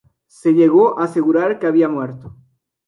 Se 0.25 0.53
llegó 0.55 0.97
a 0.99 1.03
asegurar 1.03 1.59
que 1.59 1.67
había 1.67 1.87
muerto. 1.87 2.35